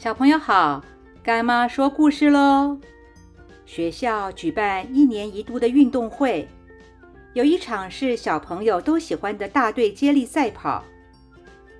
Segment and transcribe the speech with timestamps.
[0.00, 0.82] 小朋友好，
[1.22, 2.78] 干妈说故事喽。
[3.66, 6.48] 学校举办一年一度的运动会，
[7.34, 10.82] 有一场是小朋友都喜欢的大队接力赛跑。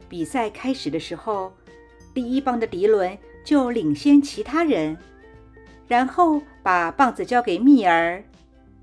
[0.06, 1.50] 比赛开始的时候，
[2.12, 4.94] 第一棒的迪伦就领先其他人，
[5.88, 8.22] 然后把棒子交给蜜儿，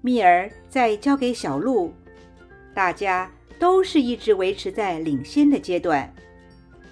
[0.01, 1.93] 蜜儿再交给小鹿，
[2.73, 6.11] 大家都是一直维持在领先的阶段。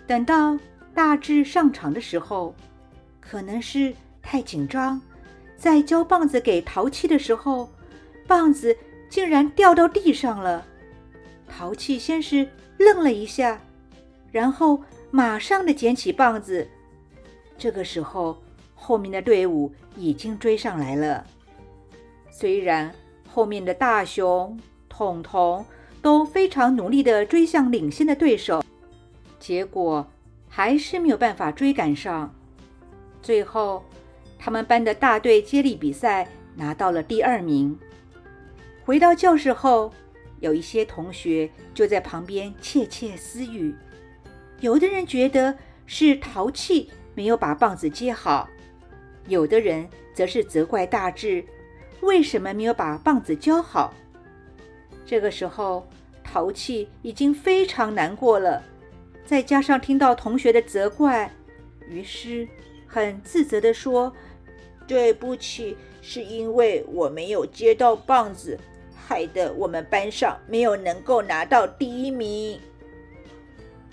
[0.05, 0.55] 等到
[0.95, 2.55] 大致上场的时候，
[3.19, 4.99] 可能是太紧张，
[5.57, 7.69] 在交棒子给淘气的时候，
[8.25, 8.75] 棒子
[9.09, 10.65] 竟然掉到地上了。
[11.49, 13.59] 淘气先是愣了一下，
[14.31, 14.81] 然后
[15.11, 16.65] 马上的捡起棒子。
[17.57, 18.41] 这个时候，
[18.73, 21.25] 后面的队伍已经追上来了。
[22.31, 22.89] 虽然
[23.27, 25.65] 后面的大熊、彤彤
[26.01, 28.63] 都非常努力的追向领先的对手。
[29.39, 30.05] 结果
[30.55, 32.33] 还是没有办法追赶上。
[33.21, 33.83] 最后，
[34.39, 36.25] 他们班的大队接力比赛
[36.55, 37.77] 拿到了第二名。
[38.85, 39.91] 回到教室后，
[40.39, 43.75] 有一些同学就在旁边窃窃私语。
[44.61, 45.53] 有的人觉得
[45.85, 48.49] 是淘气没有把棒子接好，
[49.27, 51.43] 有的人则是责怪大志
[51.99, 53.93] 为什么没有把棒子交好。
[55.05, 55.85] 这个时候，
[56.23, 58.63] 淘气已经非常难过了。
[59.25, 61.31] 再加上听到同学的责怪，
[61.89, 62.47] 于是
[62.85, 64.13] 很自责地说
[64.87, 68.57] ：“对不起，是因为我没有接到棒子，
[68.95, 72.59] 害得我们班上没有能够拿到第一名。”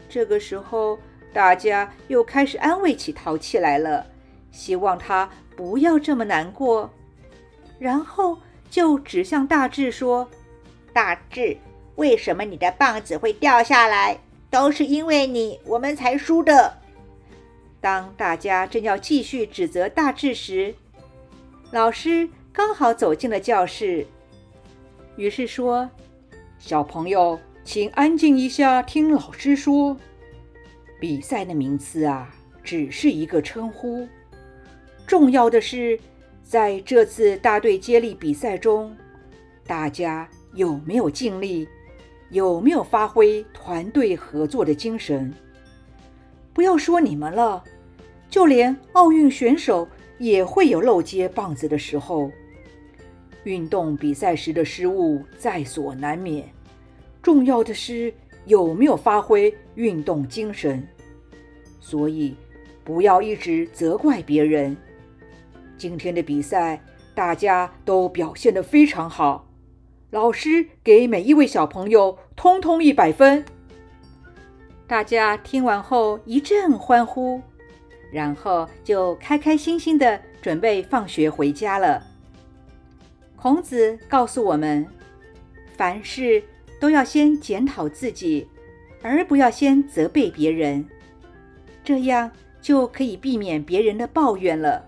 [0.07, 0.99] 这个时候，
[1.33, 4.07] 大家又开始安慰起淘气来了，
[4.51, 6.91] 希望他不要这么难过，
[7.79, 8.37] 然后
[8.71, 10.29] 就指向大志说
[10.93, 11.57] ：“大志，
[11.97, 14.19] 为什么你的棒子会掉下来？”
[14.53, 16.77] 都是因为你，我们才输的。
[17.81, 20.75] 当大家正要继续指责大志时，
[21.71, 24.07] 老师刚好走进了教室，
[25.17, 25.89] 于是说
[26.61, 29.97] ：“小朋友，请安静一下，听老师说。
[31.01, 32.31] 比赛的名次啊，
[32.63, 34.07] 只是一个称呼，
[35.07, 35.99] 重要的是
[36.43, 38.95] 在这次大队接力比赛中，
[39.67, 41.67] 大家有没有尽力。”
[42.33, 45.33] 有没有发挥团队合作的精神？
[46.55, 47.63] 不要说你们了，
[48.31, 49.87] 就连奥运选手
[50.19, 52.33] 也会有漏接棒子的时候。
[53.45, 56.49] 运动比赛时的失误在所难免，
[57.23, 58.15] 重要的是
[58.47, 60.83] 有没有发挥运动精神。
[61.81, 62.35] 所以
[62.83, 64.75] 不要一直责怪别人。
[65.77, 66.83] 今天的比赛
[67.15, 69.47] 大家都表现得非常好。
[70.13, 73.43] 老师给每一位小朋友通通一百分。
[74.87, 77.41] 大家听完后一阵欢呼，
[78.13, 82.07] 然后就开开心心的准备放学回家了。
[83.37, 84.87] 孔子告诉我们，
[85.79, 86.45] 凡事
[86.79, 88.47] 都要先检讨自己，
[89.01, 90.87] 而不要先责备别人，
[91.83, 92.31] 这样
[92.61, 94.85] 就可以避免别人的抱怨了。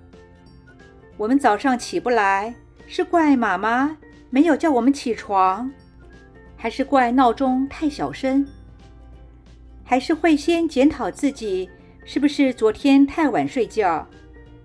[1.17, 2.55] 我们早上起不来，
[2.87, 3.97] 是怪妈妈。
[4.31, 5.71] 没有叫我们起床，
[6.57, 8.47] 还是怪闹钟太小声，
[9.85, 11.69] 还是会先检讨自己
[12.05, 14.07] 是不是昨天太晚睡觉，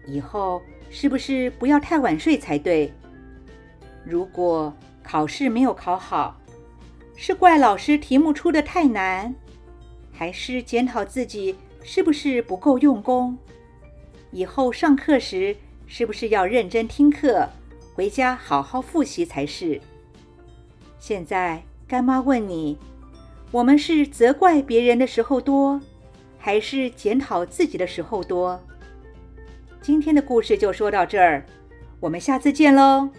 [0.08, 2.92] 以后是不是不要太晚睡才对？
[4.04, 6.40] 如果考试没有考好，
[7.16, 9.36] 是怪老师题目出的太难，
[10.12, 13.38] 还是检讨自己是不是不够用功？
[14.32, 15.56] 以后上课时
[15.86, 17.50] 是不是要认真听课？
[18.00, 19.78] 回家好好复习才是。
[21.00, 22.78] 现在干妈问你：
[23.52, 25.82] 我们是责怪别人的时候多，
[26.38, 28.58] 还是检讨自己的时候多？
[29.82, 31.44] 今天的故事就说到这儿，
[32.00, 33.10] 我们下次见喽。